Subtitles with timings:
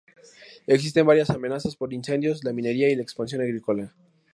[0.65, 3.93] Existen varias amenazas por incendios, la minería y la expansión agrícola.